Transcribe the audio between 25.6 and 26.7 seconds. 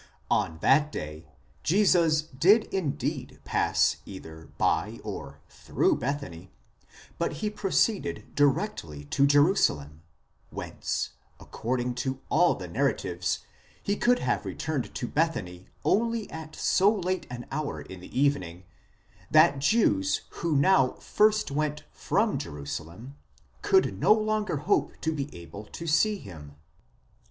to see him.